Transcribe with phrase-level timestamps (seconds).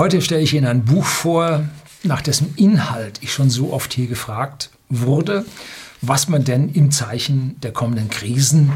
[0.00, 1.68] Heute stelle ich Ihnen ein Buch vor,
[2.04, 5.44] nach dessen Inhalt ich schon so oft hier gefragt wurde,
[6.00, 8.72] was man denn im Zeichen der kommenden Krisen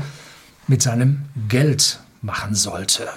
[0.69, 3.09] mit seinem Geld machen sollte.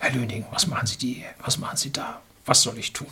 [0.00, 1.24] Herr Lüning, was machen Sie die?
[1.42, 2.20] Was machen Sie da?
[2.44, 3.06] Was soll ich tun?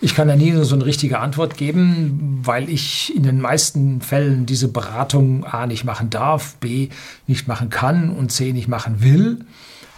[0.00, 4.46] Ich kann da nie so eine richtige Antwort geben, weil ich in den meisten Fällen
[4.46, 6.90] diese Beratung A nicht machen darf, B
[7.26, 9.44] nicht machen kann und C nicht machen will.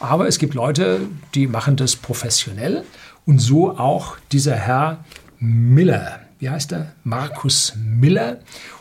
[0.00, 1.00] Aber es gibt Leute,
[1.34, 2.84] die machen das professionell
[3.26, 5.04] und so auch dieser Herr
[5.40, 6.20] Miller.
[6.38, 6.92] Wie heißt er?
[7.04, 8.38] Markus Miller.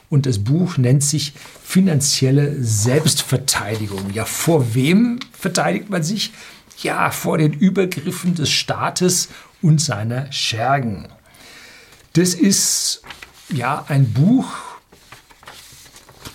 [0.10, 4.12] Und das Buch nennt sich Finanzielle Selbstverteidigung.
[4.14, 6.32] Ja, vor wem verteidigt man sich?
[6.82, 9.30] Ja, vor den Übergriffen des Staates
[9.62, 11.10] und seiner Schergen.
[12.14, 13.02] Das ist
[13.50, 14.48] ja ein Buch,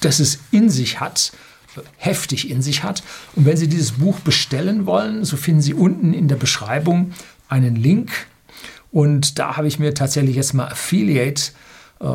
[0.00, 1.32] das es in sich hat,
[1.96, 3.02] heftig in sich hat.
[3.34, 7.12] Und wenn Sie dieses Buch bestellen wollen, so finden Sie unten in der Beschreibung
[7.48, 8.10] einen Link.
[8.90, 11.52] Und da habe ich mir tatsächlich jetzt mal Affiliate
[12.00, 12.06] äh,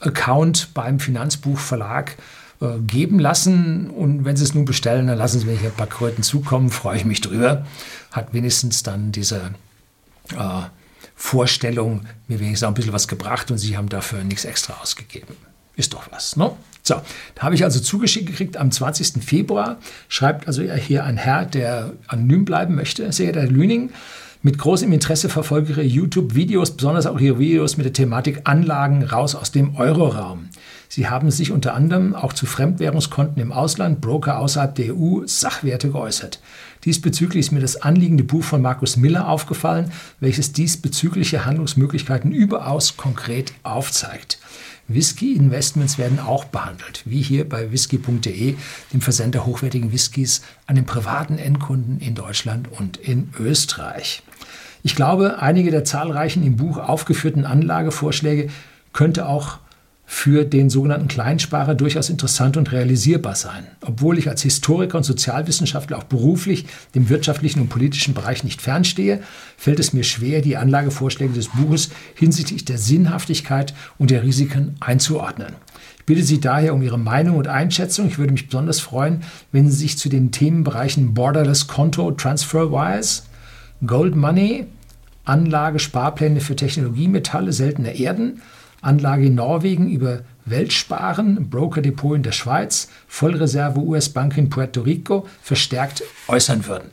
[0.00, 2.16] Account beim Finanzbuchverlag
[2.60, 3.90] äh, geben lassen.
[3.90, 6.70] Und wenn Sie es nun bestellen, dann lassen Sie mir hier ein paar Kröten zukommen,
[6.70, 7.66] freue ich mich drüber.
[8.12, 9.52] Hat wenigstens dann diese
[10.36, 10.62] äh,
[11.14, 15.34] Vorstellung mir wenigstens auch ein bisschen was gebracht und Sie haben dafür nichts extra ausgegeben.
[15.78, 16.50] Ist doch was, ne?
[16.82, 16.96] So,
[17.36, 19.22] da habe ich also zugeschickt gekriegt am 20.
[19.22, 19.76] Februar.
[20.08, 23.90] Schreibt also hier ein Herr, der anonym bleiben möchte, sehr der Lüning.
[24.42, 29.36] Mit großem Interesse verfolge Ihre YouTube-Videos, besonders auch Ihre Videos mit der Thematik Anlagen raus
[29.36, 30.48] aus dem Euroraum.
[30.88, 35.90] Sie haben sich unter anderem auch zu Fremdwährungskonten im Ausland, Broker außerhalb der EU, Sachwerte
[35.90, 36.40] geäußert.
[36.84, 43.52] Diesbezüglich ist mir das anliegende Buch von Markus Miller aufgefallen, welches diesbezügliche Handlungsmöglichkeiten überaus konkret
[43.62, 44.38] aufzeigt.
[44.88, 48.56] Whisky-Investments werden auch behandelt, wie hier bei whisky.de,
[48.92, 54.22] dem Versender hochwertigen Whiskys an den privaten Endkunden in Deutschland und in Österreich.
[54.82, 58.48] Ich glaube, einige der zahlreichen im Buch aufgeführten Anlagevorschläge
[58.92, 59.58] könnte auch
[60.10, 63.66] für den sogenannten Kleinsparer durchaus interessant und realisierbar sein.
[63.82, 66.64] Obwohl ich als Historiker und Sozialwissenschaftler auch beruflich
[66.94, 69.20] dem wirtschaftlichen und politischen Bereich nicht fernstehe,
[69.58, 75.52] fällt es mir schwer, die Anlagevorschläge des Buches hinsichtlich der Sinnhaftigkeit und der Risiken einzuordnen.
[75.98, 78.08] Ich bitte Sie daher um Ihre Meinung und Einschätzung.
[78.08, 83.26] Ich würde mich besonders freuen, wenn Sie sich zu den Themenbereichen Borderless Konto, Transfer Wires,
[83.86, 84.68] Gold Money,
[85.26, 88.40] Anlage, Sparpläne für Technologiemetalle, seltene Erden,
[88.80, 96.02] Anlage in Norwegen über Weltsparen, Broker-Depot in der Schweiz, Vollreserve US-Bank in Puerto Rico verstärkt
[96.28, 96.90] äußern würden.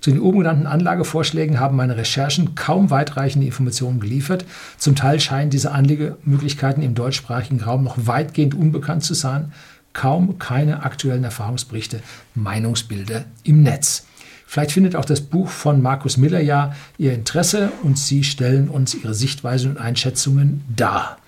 [0.00, 4.46] Zu den oben genannten Anlagevorschlägen haben meine Recherchen kaum weitreichende Informationen geliefert.
[4.78, 9.52] Zum Teil scheinen diese Anlegemöglichkeiten im deutschsprachigen Raum noch weitgehend unbekannt zu sein.
[9.92, 12.00] Kaum keine aktuellen Erfahrungsberichte,
[12.34, 14.06] Meinungsbilder im Netz.
[14.50, 18.94] Vielleicht findet auch das Buch von Markus Miller ja Ihr Interesse und Sie stellen uns
[18.94, 21.18] Ihre Sichtweisen und Einschätzungen dar.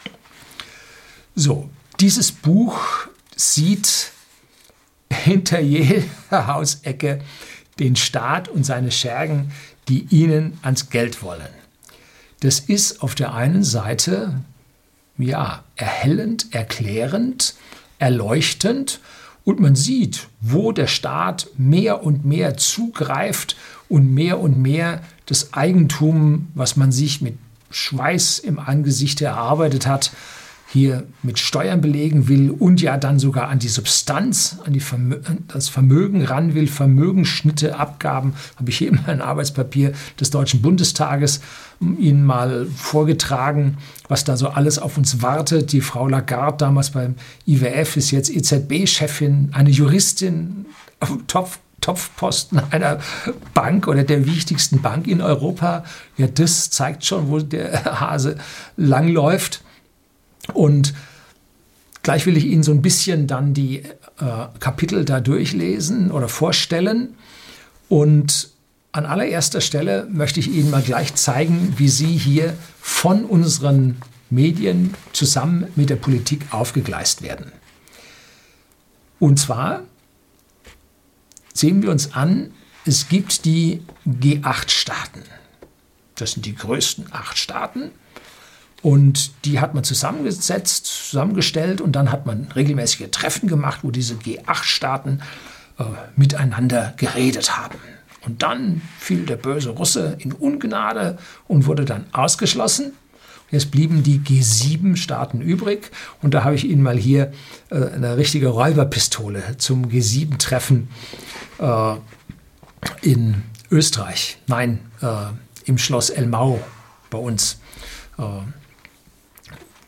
[1.37, 2.81] So, dieses Buch
[3.37, 4.11] sieht
[5.09, 6.03] hinter jeder
[6.49, 7.21] Hausecke
[7.79, 9.53] den Staat und seine Schergen,
[9.87, 11.55] die ihnen ans Geld wollen.
[12.41, 14.41] Das ist auf der einen Seite
[15.17, 17.55] ja erhellend, erklärend,
[18.01, 18.99] erleuchtend
[19.45, 23.57] und man sieht, wo der Staat mehr und mehr zugreift
[23.89, 27.37] und mehr und mehr das Eigentum, was man sich mit
[27.71, 30.13] Schweiß im Angesicht erarbeitet hat,
[30.73, 35.19] hier mit Steuern belegen will und ja dann sogar an die Substanz, an die Vermö
[35.49, 41.41] das Vermögen ran will, Vermögensschnitte, Abgaben, habe ich hier immer ein Arbeitspapier des Deutschen Bundestages
[41.81, 43.77] Ihnen mal vorgetragen,
[44.09, 45.73] was da so alles auf uns wartet.
[45.73, 47.17] Die Frau Lagarde damals beim
[47.47, 50.67] IWF ist jetzt EZB-Chefin, eine Juristin
[51.01, 53.01] auf Topf Topfposten einer
[53.55, 55.85] Bank oder der wichtigsten Bank in Europa.
[56.17, 58.37] Ja, das zeigt schon, wo der Hase
[58.77, 59.63] langläuft.
[60.53, 60.95] Und
[62.03, 67.15] gleich will ich Ihnen so ein bisschen dann die äh, Kapitel da durchlesen oder vorstellen.
[67.89, 68.51] Und
[68.93, 73.97] an allererster Stelle möchte ich Ihnen mal gleich zeigen, wie Sie hier von unseren
[74.31, 77.53] Medien zusammen mit der Politik aufgegleist werden.
[79.19, 79.83] Und zwar
[81.55, 82.51] sehen wir uns an,
[82.85, 85.23] es gibt die G8-Staaten.
[86.17, 87.91] Das sind die größten acht Staaten.
[88.83, 94.15] Und die hat man zusammengesetzt, zusammengestellt und dann hat man regelmäßige Treffen gemacht, wo diese
[94.15, 95.23] G8-Staaten
[95.79, 95.85] äh,
[96.17, 97.79] miteinander geredet haben.
[98.25, 101.19] Und dann fiel der böse Russe in Ungnade
[101.49, 102.93] und wurde dann ausgeschlossen.
[103.51, 105.91] Jetzt blieben die G7-Staaten übrig.
[106.23, 107.33] Und da habe ich Ihnen mal hier
[107.71, 110.89] äh, eine richtige Räuberpistole zum G7-Treffen
[111.59, 111.95] äh,
[113.03, 115.07] in Österreich, nein, äh,
[115.65, 116.61] im Schloss Elmau
[117.11, 117.61] bei uns,
[118.19, 118.23] äh,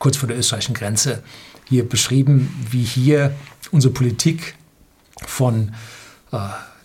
[0.04, 1.22] kurz vor der österreichischen Grenze,
[1.64, 3.34] hier beschrieben, wie hier
[3.70, 4.54] unsere Politik
[5.24, 5.72] von
[6.30, 6.36] äh,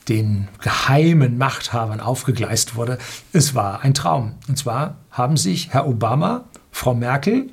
[0.08, 2.98] den geheimen Machthabern aufgegleist wurde.
[3.34, 4.36] Es war ein Traum.
[4.48, 7.50] Und zwar haben sich Herr Obama, Frau Merkel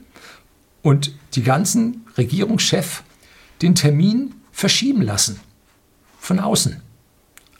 [0.82, 3.02] und die ganzen Regierungschefs
[3.60, 5.40] den Termin verschieben lassen.
[6.20, 6.80] Von außen.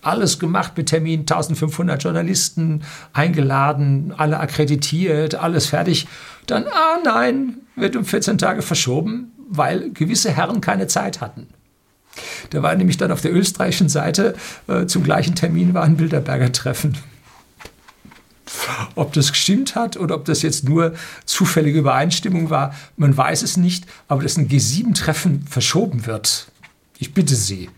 [0.07, 6.07] Alles gemacht mit Termin, 1500 Journalisten eingeladen, alle akkreditiert, alles fertig.
[6.47, 11.49] Dann, ah nein, wird um 14 Tage verschoben, weil gewisse Herren keine Zeit hatten.
[12.51, 14.35] Da war nämlich dann auf der österreichischen Seite
[14.69, 16.97] äh, zum gleichen Termin war ein Bilderberger Treffen.
[18.95, 20.95] Ob das gestimmt hat oder ob das jetzt nur
[21.25, 26.47] zufällige Übereinstimmung war, man weiß es nicht, aber dass ein G7-Treffen verschoben wird.
[26.99, 27.69] Ich bitte Sie.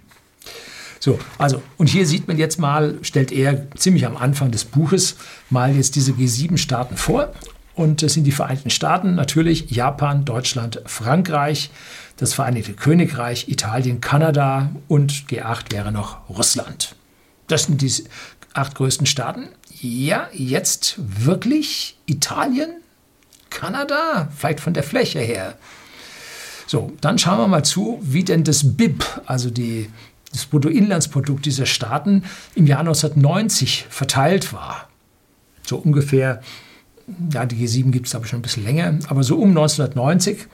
[1.00, 5.16] So, also, und hier sieht man jetzt mal, stellt er ziemlich am Anfang des Buches
[5.50, 7.32] mal jetzt diese G7-Staaten vor.
[7.74, 11.70] Und das sind die Vereinigten Staaten, natürlich Japan, Deutschland, Frankreich,
[12.16, 16.96] das Vereinigte Königreich, Italien, Kanada und G8 wäre noch Russland.
[17.46, 17.92] Das sind die
[18.52, 19.48] acht größten Staaten.
[19.80, 22.70] Ja, jetzt wirklich Italien,
[23.48, 25.56] Kanada, vielleicht von der Fläche her.
[26.66, 29.88] So, dann schauen wir mal zu, wie denn das BIP, also die,
[30.32, 34.88] das Bruttoinlandsprodukt dieser Staaten, im Jahr 1990 verteilt war.
[35.62, 36.42] So ungefähr,
[37.32, 40.46] ja, die G7 gibt es aber schon ein bisschen länger, aber so um 1990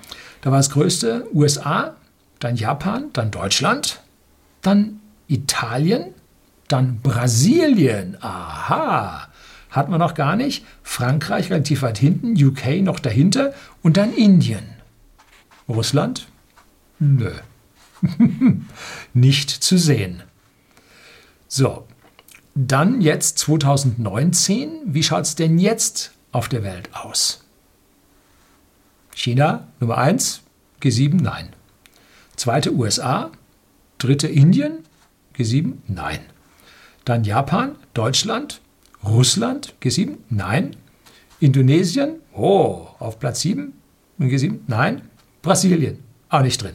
[0.45, 1.95] da war das größte USA,
[2.39, 4.03] dann Japan, dann Deutschland,
[4.61, 6.13] dann Italien,
[6.69, 8.19] dann Brasilien.
[8.21, 9.29] Aha,
[9.71, 10.67] hat man noch gar nicht.
[10.83, 14.65] Frankreich relativ weit hinten, UK noch dahinter und dann Indien.
[15.67, 16.29] Russland?
[16.99, 17.31] Nö.
[19.15, 20.23] nicht zu sehen.
[21.49, 21.87] So,
[22.55, 24.81] dann jetzt 2019.
[24.87, 27.45] Wie schaut es denn jetzt auf der Welt aus?
[29.15, 30.43] China Nummer 1,
[30.83, 31.51] G7, nein.
[32.37, 33.31] Zweite USA,
[33.99, 34.79] dritte Indien,
[35.37, 36.21] G7, nein.
[37.05, 38.61] Dann Japan, Deutschland,
[39.05, 40.77] Russland, G7, nein.
[41.41, 43.73] Indonesien, oh, auf Platz 7,
[44.19, 45.03] G7, nein.
[45.43, 45.99] Brasilien,
[46.29, 46.75] auch nicht drin.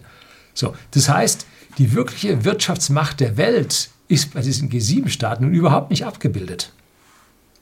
[0.60, 1.46] So, das heißt,
[1.78, 6.74] die wirkliche Wirtschaftsmacht der Welt ist bei diesen G7-Staaten nun überhaupt nicht abgebildet.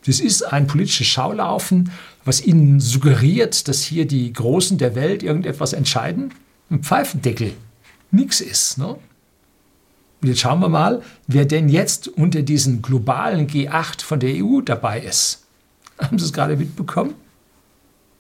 [0.08, 1.92] Das ist ein politisches Schaulaufen,
[2.26, 6.34] was ihnen suggeriert, dass hier die Großen der Welt irgendetwas entscheiden.
[6.72, 7.54] Ein Pfeifendeckel.
[8.10, 8.80] Nichts ist.
[8.80, 8.88] Ne?
[8.88, 14.62] Und jetzt schauen wir mal, wer denn jetzt unter diesen globalen G8 von der EU
[14.62, 15.44] dabei ist.
[16.00, 17.14] Haben Sie es gerade mitbekommen?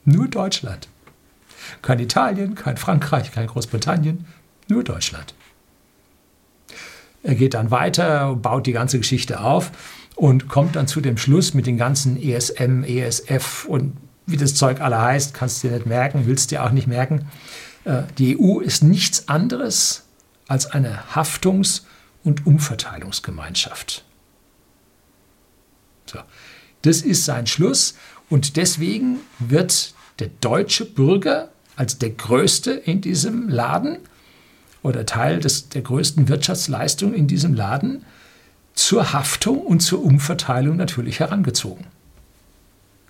[0.05, 0.87] Nur Deutschland.
[1.81, 4.25] Kein Italien, kein Frankreich, kein Großbritannien,
[4.69, 5.33] nur Deutschland.
[7.23, 9.71] Er geht dann weiter, baut die ganze Geschichte auf
[10.15, 14.81] und kommt dann zu dem Schluss mit den ganzen ESM, ESF und wie das Zeug
[14.81, 17.29] alle heißt, kannst du dir nicht merken, willst du dir auch nicht merken.
[17.85, 20.05] Äh, die EU ist nichts anderes
[20.47, 21.85] als eine Haftungs-
[22.23, 24.03] und Umverteilungsgemeinschaft.
[26.05, 26.19] So,
[26.81, 27.95] das ist sein Schluss
[28.29, 33.99] und deswegen wird der deutsche Bürger als der Größte in diesem Laden
[34.87, 38.05] oder Teil des, der größten Wirtschaftsleistung in diesem Laden
[38.73, 41.85] zur Haftung und zur Umverteilung natürlich herangezogen.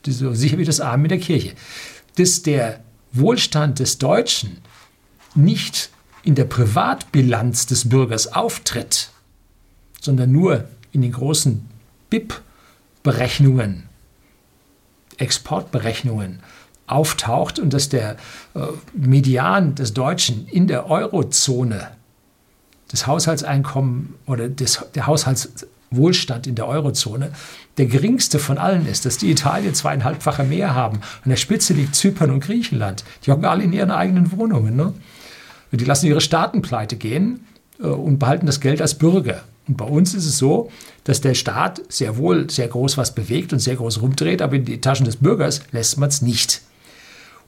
[0.06, 1.54] So sicher wie das Arm in der Kirche.
[2.16, 2.80] Dass der
[3.12, 4.58] Wohlstand des Deutschen
[5.36, 5.90] nicht
[6.24, 9.10] in der Privatbilanz des Bürgers auftritt,
[10.02, 11.66] sondern nur in den großen
[12.10, 13.84] BIP-Berechnungen,
[15.18, 16.40] Exportberechnungen
[16.88, 18.16] auftaucht und dass der
[18.56, 18.60] äh,
[18.94, 21.90] Median des Deutschen in der Eurozone
[22.90, 27.32] das Haushaltseinkommen oder das, der Haushaltswohlstand in der Eurozone
[27.78, 31.02] der geringste von allen ist, dass die Italien zweieinhalbfache mehr haben.
[31.24, 33.04] An der Spitze liegt Zypern und Griechenland.
[33.26, 34.76] Die hocken alle in ihren eigenen Wohnungen.
[34.76, 34.94] Ne?
[35.72, 37.46] Die lassen ihre Staaten pleite gehen
[37.80, 39.44] äh, und behalten das Geld als Bürger.
[39.68, 40.72] Und bei uns ist es so,
[41.04, 44.66] dass der Staat sehr wohl sehr groß was bewegt und sehr groß rumdreht, aber in
[44.66, 46.62] die Taschen des Bürgers lässt man es nicht.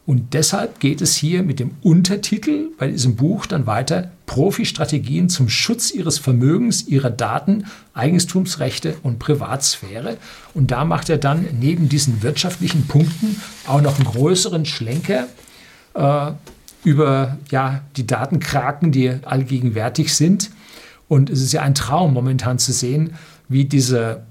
[0.10, 5.50] Und deshalb geht es hier mit dem Untertitel bei diesem Buch dann weiter Profi-Strategien zum
[5.50, 10.18] Schutz ihres Vermögens, ihrer Daten, Eigentumsrechte und Privatsphäre.
[10.56, 15.28] Und da macht er dann neben diesen wirtschaftlichen Punkten auch noch einen größeren Schlenker
[15.94, 16.32] äh,
[16.84, 20.50] über ja, die Datenkraken, die allgegenwärtig sind.
[21.08, 23.13] Und es ist ja ein Traum momentan zu sehen,
[23.48, 24.24] wie diese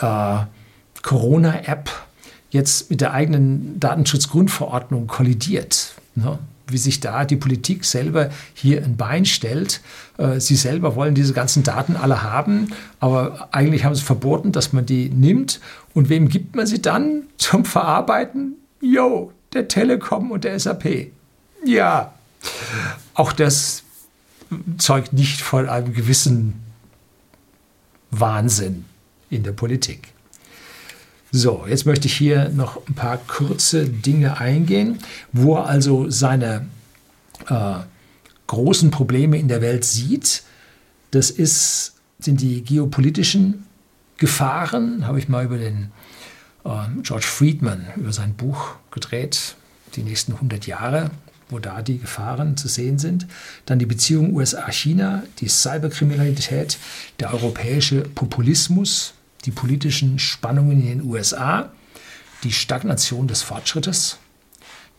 [0.00, 0.38] äh,
[1.02, 2.05] Corona-App
[2.50, 5.94] jetzt mit der eigenen Datenschutzgrundverordnung kollidiert.
[6.14, 6.38] Ne?
[6.68, 9.80] wie sich da die Politik selber hier ein Bein stellt.
[10.18, 14.72] Äh, sie selber wollen diese ganzen Daten alle haben, aber eigentlich haben sie verboten, dass
[14.72, 15.60] man die nimmt.
[15.94, 18.54] Und wem gibt man sie dann zum Verarbeiten?
[18.80, 21.10] Jo, der Telekom und der SAP.
[21.64, 22.14] Ja,
[23.14, 23.82] auch das
[24.78, 26.60] zeugt nicht von einem gewissen
[28.10, 28.84] Wahnsinn
[29.30, 30.08] in der Politik.
[31.32, 34.98] So, jetzt möchte ich hier noch ein paar kurze Dinge eingehen,
[35.32, 36.66] wo er also seine
[37.48, 37.74] äh,
[38.46, 40.42] großen Probleme in der Welt sieht.
[41.10, 43.66] Das ist, sind die geopolitischen
[44.18, 45.90] Gefahren, habe ich mal über den
[46.64, 46.70] äh,
[47.02, 49.56] George Friedman, über sein Buch gedreht,
[49.94, 51.10] die nächsten 100 Jahre,
[51.48, 53.26] wo da die Gefahren zu sehen sind.
[53.66, 56.78] Dann die Beziehung USA-China, die Cyberkriminalität,
[57.20, 59.14] der europäische Populismus,
[59.46, 61.70] die politischen Spannungen in den USA,
[62.42, 64.18] die Stagnation des Fortschrittes,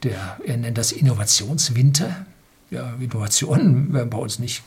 [0.04, 2.26] der, er nennt das Innovationswinter.
[2.72, 4.64] Ja, Innovationen werden bei uns nicht,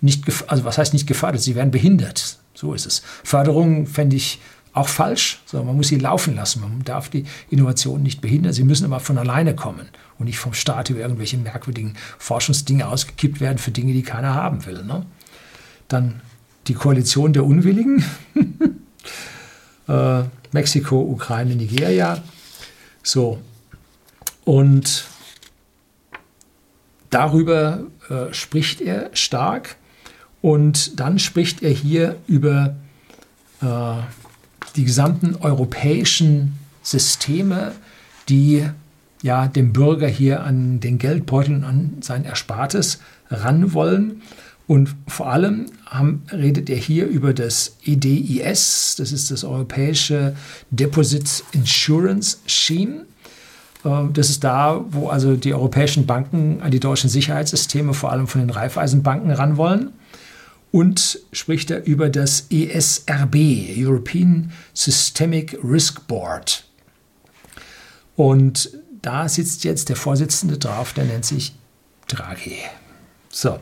[0.00, 2.38] nicht, also was heißt nicht gefördert, sie werden behindert.
[2.54, 3.02] So ist es.
[3.24, 4.40] Förderung fände ich
[4.72, 6.60] auch falsch, sondern man muss sie laufen lassen.
[6.60, 8.52] Man darf die Innovationen nicht behindern.
[8.52, 9.88] Sie müssen aber von alleine kommen
[10.18, 14.64] und nicht vom Staat über irgendwelche merkwürdigen Forschungsdinge ausgekippt werden für Dinge, die keiner haben
[14.66, 14.84] will.
[14.84, 15.06] Ne?
[15.88, 16.20] Dann
[16.68, 18.04] die Koalition der Unwilligen.
[19.88, 22.22] äh, Mexiko, Ukraine, Nigeria.
[23.02, 23.40] So.
[24.44, 25.04] Und
[27.10, 29.76] darüber äh, spricht er stark.
[30.42, 32.74] Und dann spricht er hier über
[33.60, 33.92] äh,
[34.76, 37.72] die gesamten europäischen Systeme,
[38.28, 38.66] die
[39.22, 44.22] ja dem Bürger hier an den Geldbeutel und an sein Erspartes ran wollen.
[44.70, 50.36] Und vor allem haben, redet er hier über das EDIS, das ist das Europäische
[50.70, 53.04] Deposit Insurance Scheme.
[53.84, 58.28] Äh, das ist da, wo also die europäischen Banken an die deutschen Sicherheitssysteme vor allem
[58.28, 59.90] von den Raiffeisenbanken ran wollen
[60.70, 66.62] und spricht er über das ESRB, European Systemic Risk Board.
[68.14, 68.70] Und
[69.02, 71.56] da sitzt jetzt der Vorsitzende drauf, der nennt sich
[72.06, 72.58] Draghi.
[73.30, 73.58] So.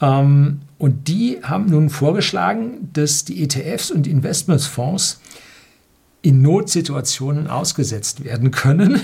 [0.00, 5.20] Ähm, und die haben nun vorgeschlagen, dass die ETFs und Investmentsfonds
[6.22, 9.00] in Notsituationen ausgesetzt werden können.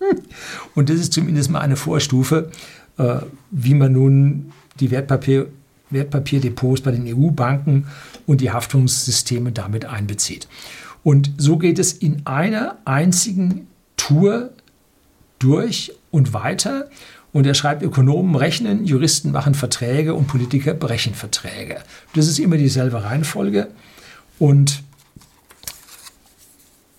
[0.74, 2.50] Und das ist zumindest mal eine Vorstufe,
[2.98, 3.18] äh,
[3.50, 5.46] wie man nun die Wertpapier
[5.90, 7.86] Wertpapierdepots bei den EU-Banken
[8.26, 10.48] und die Haftungssysteme damit einbezieht.
[11.04, 14.50] Und so geht es in einer einzigen Tour
[15.38, 16.88] durch und weiter.
[17.34, 21.82] Und er schreibt, Ökonomen rechnen, Juristen machen Verträge und Politiker brechen Verträge.
[22.14, 23.70] Das ist immer dieselbe Reihenfolge.
[24.38, 24.84] Und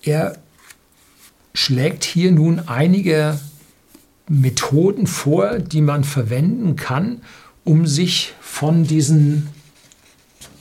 [0.04, 0.38] er
[1.54, 3.40] schlägt hier nun einige
[4.28, 7.22] Methoden vor, die man verwenden kann,
[7.64, 9.48] um sich von diesen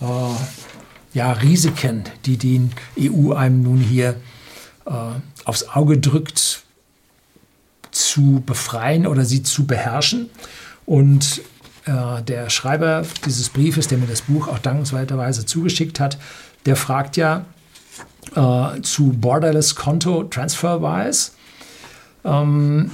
[0.01, 4.15] äh, ja, Risiken, die die EU einem nun hier
[4.87, 4.91] äh,
[5.45, 6.63] aufs Auge drückt,
[7.95, 10.31] zu befreien oder sie zu beherrschen.
[10.87, 11.41] Und
[11.87, 16.19] äh, der Schreiber dieses Briefes, der mir das Buch auch dankenswerterweise zugeschickt hat,
[16.67, 17.45] der fragt ja
[18.35, 21.33] äh, zu Borderless Konto Transferwise.
[22.25, 22.91] Ähm,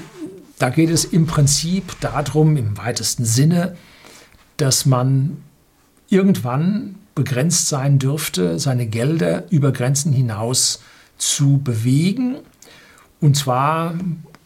[0.58, 3.76] da geht es im Prinzip darum, im weitesten Sinne,
[4.56, 5.38] dass man
[6.10, 10.82] irgendwann begrenzt sein dürfte, seine Gelder über Grenzen hinaus
[11.16, 12.36] zu bewegen.
[13.20, 13.94] Und zwar,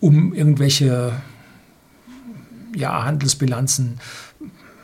[0.04, 1.12] um irgendwelche
[2.74, 4.00] ja, Handelsbilanzen,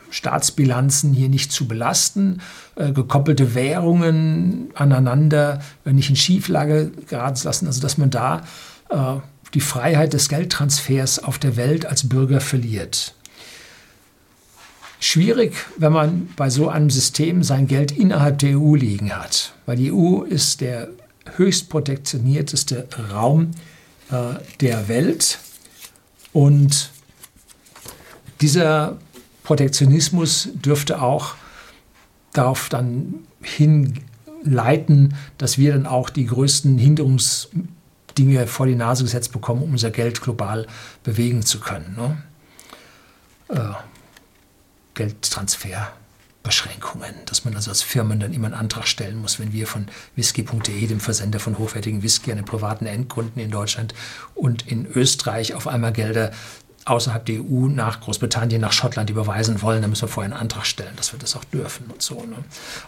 [0.09, 2.41] Staatsbilanzen hier nicht zu belasten,
[2.75, 8.41] äh, gekoppelte Währungen aneinander äh, nicht in Schieflage geraten zu lassen, also dass man da
[8.89, 9.17] äh,
[9.53, 13.13] die Freiheit des Geldtransfers auf der Welt als Bürger verliert.
[14.99, 19.77] Schwierig, wenn man bei so einem System sein Geld innerhalb der EU liegen hat, weil
[19.77, 20.89] die EU ist der
[21.35, 23.51] höchst protektionierteste Raum
[24.11, 25.39] äh, der Welt
[26.33, 26.91] und
[28.41, 28.97] dieser
[29.43, 31.35] Protektionismus dürfte auch
[32.33, 39.63] darauf dann hinleiten, dass wir dann auch die größten Hinderungsdinge vor die Nase gesetzt bekommen,
[39.63, 40.67] um unser Geld global
[41.03, 41.95] bewegen zu können.
[41.97, 42.17] Ne?
[43.49, 43.73] Äh,
[46.43, 49.87] Geldtransferbeschränkungen, dass man also als Firmen dann immer einen Antrag stellen muss, wenn wir von
[50.15, 53.93] whisky.de, dem Versender von hochwertigen Whisky an den privaten Endkunden in Deutschland
[54.35, 56.31] und in Österreich auf einmal Gelder
[56.85, 60.65] außerhalb der EU nach Großbritannien, nach Schottland überweisen wollen, dann müssen wir vorher einen Antrag
[60.65, 62.15] stellen, dass wir das auch dürfen und so.
[62.15, 62.37] Ne?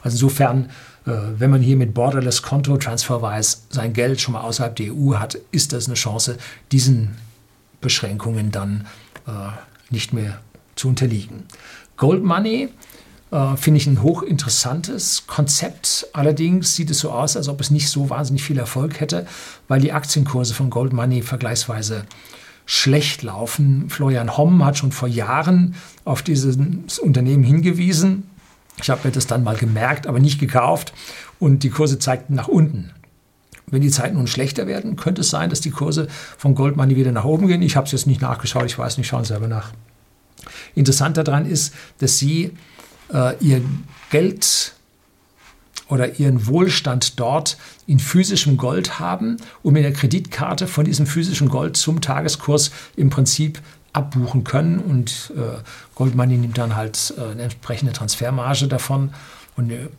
[0.01, 0.71] Also insofern,
[1.05, 5.15] äh, wenn man hier mit Borderless Konto Transferwise sein Geld schon mal außerhalb der EU
[5.15, 6.37] hat, ist das eine Chance,
[6.71, 7.15] diesen
[7.81, 8.87] Beschränkungen dann
[9.27, 9.31] äh,
[9.91, 10.39] nicht mehr
[10.75, 11.43] zu unterliegen.
[11.95, 12.69] Gold Money
[13.33, 16.07] äh, finde ich ein hochinteressantes Konzept.
[16.13, 19.25] Allerdings sieht es so aus, als ob es nicht so wahnsinnig viel Erfolg hätte,
[19.67, 22.05] weil die Aktienkurse von Gold Money vergleichsweise
[22.67, 23.89] schlecht laufen.
[23.89, 25.73] Florian Homm hat schon vor Jahren
[26.05, 26.57] auf dieses
[26.99, 28.29] Unternehmen hingewiesen.
[28.79, 30.93] Ich habe mir das dann mal gemerkt, aber nicht gekauft
[31.39, 32.91] und die Kurse zeigten nach unten.
[33.65, 36.95] Wenn die Zeiten nun schlechter werden, könnte es sein, dass die Kurse von Gold Money
[36.95, 37.63] wieder nach oben gehen.
[37.63, 39.71] Ich habe es jetzt nicht nachgeschaut, ich weiß nicht, schauen selber nach.
[40.75, 42.51] Interessant daran ist, dass sie
[43.13, 43.61] äh, ihr
[44.09, 44.73] Geld
[45.87, 51.49] oder ihren Wohlstand dort in physischem Gold haben und mit der Kreditkarte von diesem physischen
[51.49, 55.61] Gold zum Tageskurs im Prinzip abbuchen können und äh,
[55.93, 59.13] Goldmoney nimmt dann halt äh, eine entsprechende Transfermarge davon
[59.55, 59.89] und, äh,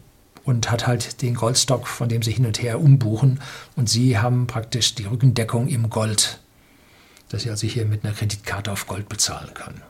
[0.44, 3.40] und hat halt den Goldstock, von dem sie hin und her umbuchen
[3.76, 6.40] und sie haben praktisch die Rückendeckung im Gold,
[7.28, 9.80] dass sie also hier mit einer Kreditkarte auf Gold bezahlen können.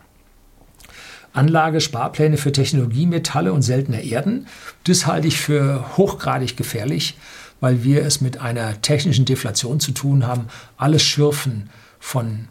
[1.34, 4.46] Anlage, Sparpläne für Technologiemetalle und seltene Erden.
[4.84, 7.18] Das halte ich für hochgradig gefährlich,
[7.60, 10.46] weil wir es mit einer technischen Deflation zu tun haben.
[10.76, 12.48] Alles Schürfen von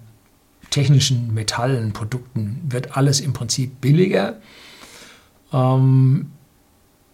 [0.70, 4.38] technischen Metallen, Produkten wird alles im Prinzip billiger.
[5.54, 6.32] Ähm,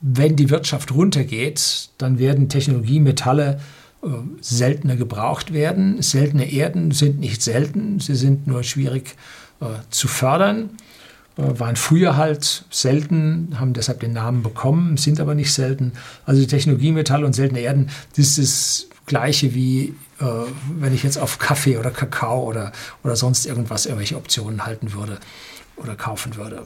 [0.01, 3.59] wenn die Wirtschaft runtergeht, dann werden Technologiemetalle
[4.01, 4.07] äh,
[4.39, 6.01] seltener gebraucht werden.
[6.01, 9.15] Seltene Erden sind nicht selten, sie sind nur schwierig
[9.59, 10.71] äh, zu fördern.
[11.41, 15.93] Waren früher halt selten, haben deshalb den Namen bekommen, sind aber nicht selten.
[16.25, 20.25] Also Technologiemetalle und seltene Erden, das ist das gleiche wie äh,
[20.79, 22.71] wenn ich jetzt auf Kaffee oder Kakao oder,
[23.03, 25.17] oder sonst irgendwas irgendwelche Optionen halten würde
[25.77, 26.65] oder kaufen würde.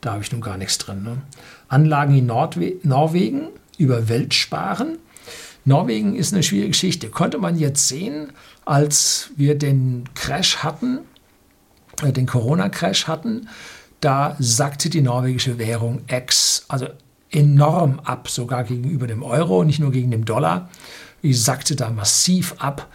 [0.00, 1.02] Da habe ich nun gar nichts drin.
[1.02, 1.18] Ne?
[1.68, 4.98] Anlagen in Nordwe Norwegen über Weltsparen.
[5.64, 7.08] Norwegen ist eine schwierige Geschichte.
[7.08, 8.32] Konnte man jetzt sehen,
[8.64, 11.00] als wir den Crash hatten,
[12.02, 13.48] den Corona-Crash hatten,
[14.00, 16.86] da sackte die norwegische Währung X, also
[17.30, 20.68] enorm ab, sogar gegenüber dem Euro, nicht nur gegen den Dollar.
[21.22, 22.88] Die sackte da massiv ab.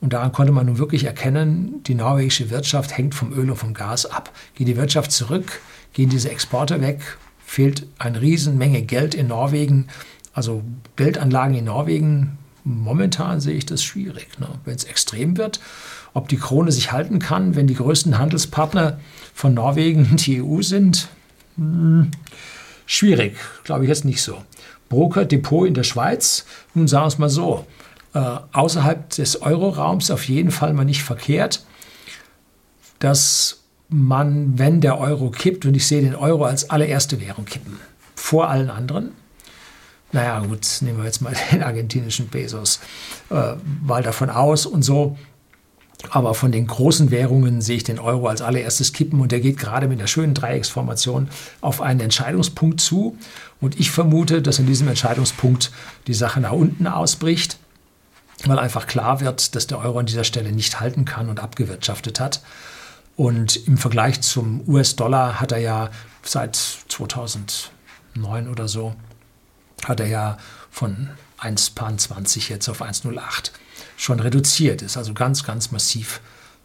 [0.00, 3.74] Und daran konnte man nun wirklich erkennen, die norwegische Wirtschaft hängt vom Öl und vom
[3.74, 4.32] Gas ab.
[4.54, 5.60] Geht die Wirtschaft zurück,
[5.92, 9.88] gehen diese Exporte weg, fehlt eine Riesenmenge Geld in Norwegen.
[10.32, 10.62] Also
[10.94, 14.28] Geldanlagen in Norwegen, momentan sehe ich das schwierig.
[14.38, 14.48] Ne?
[14.64, 15.58] Wenn es extrem wird,
[16.14, 19.00] ob die Krone sich halten kann, wenn die größten Handelspartner
[19.34, 21.08] von Norwegen die EU sind,
[21.56, 22.10] hm,
[22.86, 24.42] schwierig, glaube ich jetzt nicht so.
[24.88, 27.66] Broker Depot in der Schweiz, nun sagen wir es mal so,
[28.14, 31.64] äh, außerhalb des Euroraums auf jeden Fall mal nicht verkehrt,
[32.98, 37.78] dass man, wenn der Euro kippt, und ich sehe den Euro als allererste Währung kippen,
[38.14, 39.12] vor allen anderen,
[40.12, 42.80] naja gut, nehmen wir jetzt mal den argentinischen Pesos
[43.30, 45.16] äh, mal davon aus und so,
[46.10, 49.58] aber von den großen Währungen sehe ich den Euro als allererstes kippen und der geht
[49.58, 51.28] gerade mit einer schönen Dreiecksformation
[51.60, 53.18] auf einen Entscheidungspunkt zu.
[53.60, 55.72] Und ich vermute, dass in diesem Entscheidungspunkt
[56.06, 57.58] die Sache nach unten ausbricht,
[58.44, 62.20] weil einfach klar wird, dass der Euro an dieser Stelle nicht halten kann und abgewirtschaftet
[62.20, 62.42] hat.
[63.16, 65.90] Und im Vergleich zum US-Dollar hat er ja
[66.22, 68.94] seit 2009 oder so,
[69.84, 70.38] hat er ja
[70.70, 71.08] von
[71.40, 73.50] 1,20 jetzt auf 1,08
[73.96, 76.20] schon reduziert, ist also ganz, ganz massiv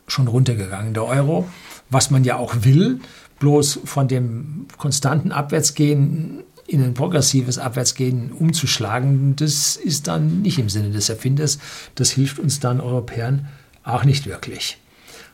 [0.08, 1.48] schon runtergegangen, der Euro.
[1.90, 3.00] Was man ja auch will,
[3.40, 10.70] bloß von dem konstanten Abwärtsgehen in ein progressives Abwärtsgehen umzuschlagen, das ist dann nicht im
[10.70, 11.60] Sinne des Erfinders.
[11.96, 13.48] Das hilft uns dann Europäern
[13.84, 14.78] auch nicht wirklich.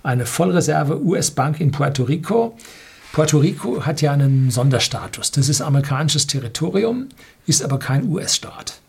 [0.02, 2.58] Eine Vollreserve US-Bank in Puerto Rico.
[3.12, 5.32] Puerto Rico hat ja einen Sonderstatus.
[5.32, 7.10] Das ist amerikanisches Territorium,
[7.46, 8.80] ist aber kein US-Staat.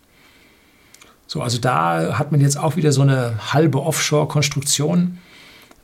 [1.33, 5.19] So, also da hat man jetzt auch wieder so eine halbe Offshore-Konstruktion,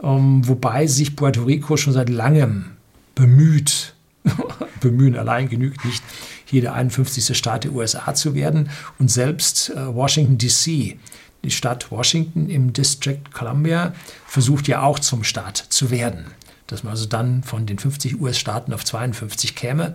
[0.03, 2.73] ähm, wobei sich Puerto Rico schon seit langem
[3.15, 3.95] bemüht,
[4.81, 6.03] bemühen allein genügt nicht,
[6.47, 7.39] hier der 51.
[7.39, 8.71] Staat der USA zu werden.
[8.99, 10.99] Und selbst äh, Washington DC,
[11.45, 13.95] die Stadt Washington im District Columbia,
[14.27, 16.25] versucht ja auch zum Staat zu werden.
[16.67, 19.95] Dass man also dann von den 50 US-Staaten auf 52 käme.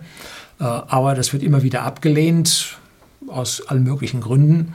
[0.58, 2.78] Äh, aber das wird immer wieder abgelehnt,
[3.26, 4.72] aus allen möglichen Gründen.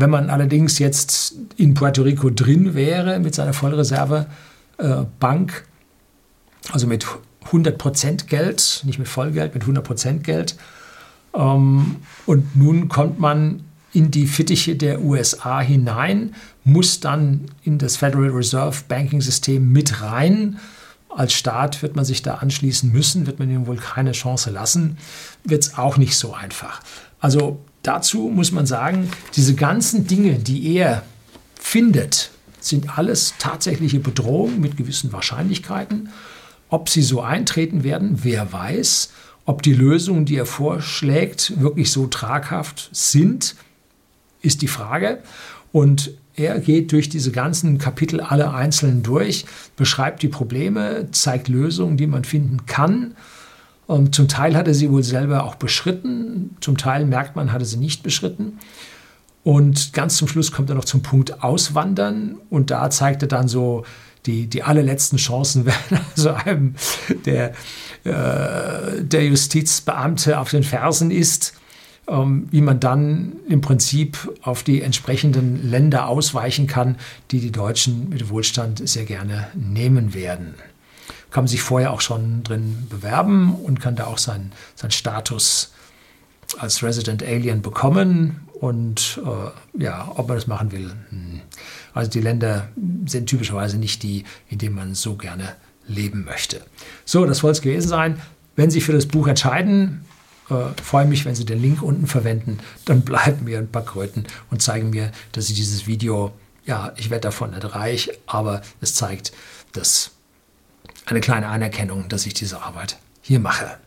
[0.00, 4.28] Wenn man allerdings jetzt in Puerto Rico drin wäre mit seiner Vollreservebank,
[4.78, 7.04] äh, also mit
[7.50, 10.54] 100% Geld, nicht mit Vollgeld, mit 100% Geld,
[11.34, 17.96] ähm, und nun kommt man in die Fittiche der USA hinein, muss dann in das
[17.96, 20.58] Federal Reserve Banking System mit rein.
[21.08, 24.96] Als Staat wird man sich da anschließen müssen, wird man ihm wohl keine Chance lassen,
[25.42, 26.82] wird es auch nicht so einfach.
[27.18, 27.58] Also
[27.88, 31.02] dazu muss man sagen, diese ganzen Dinge, die er
[31.58, 36.10] findet, sind alles tatsächliche Bedrohungen mit gewissen Wahrscheinlichkeiten.
[36.68, 39.10] Ob sie so eintreten werden, wer weiß.
[39.46, 43.56] Ob die Lösungen, die er vorschlägt, wirklich so traghaft sind,
[44.42, 45.22] ist die Frage.
[45.72, 49.46] Und er geht durch diese ganzen Kapitel alle einzeln durch,
[49.76, 53.14] beschreibt die Probleme, zeigt Lösungen, die man finden kann.
[53.88, 57.62] Und zum Teil hat er sie wohl selber auch beschritten, zum Teil merkt man, hat
[57.62, 58.58] er sie nicht beschritten.
[59.44, 63.48] Und ganz zum Schluss kommt er noch zum Punkt Auswandern und da zeigt er dann
[63.48, 63.86] so
[64.26, 66.74] die, die allerletzten Chancen, wenn also einem
[67.24, 67.54] der,
[68.04, 71.54] äh, der Justizbeamte auf den Fersen ist
[72.08, 76.96] ähm, wie man dann im Prinzip auf die entsprechenden Länder ausweichen kann,
[77.30, 80.54] die die Deutschen mit Wohlstand sehr gerne nehmen werden.
[81.30, 85.72] Kann man sich vorher auch schon drin bewerben und kann da auch seinen, seinen Status
[86.58, 88.40] als Resident Alien bekommen.
[88.60, 90.90] Und äh, ja, ob man das machen will.
[91.10, 91.40] Hm.
[91.94, 92.68] Also die Länder
[93.06, 95.54] sind typischerweise nicht die, in denen man so gerne
[95.86, 96.62] leben möchte.
[97.04, 98.20] So, das soll es gewesen sein.
[98.56, 100.04] Wenn Sie für das Buch entscheiden,
[100.50, 102.58] äh, freue mich, wenn Sie den Link unten verwenden.
[102.84, 106.32] Dann bleiben mir ein paar Kröten und zeigen mir, dass Sie dieses Video,
[106.64, 109.32] ja, ich werde davon nicht reich, aber es zeigt,
[109.72, 110.12] dass
[111.08, 113.78] eine kleine Anerkennung, dass ich diese Arbeit hier mache.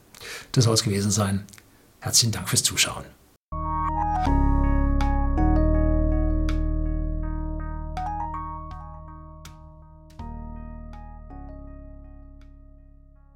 [0.52, 1.46] Das soll es gewesen sein.
[2.00, 3.06] Herzlichen Dank fürs Zuschauen.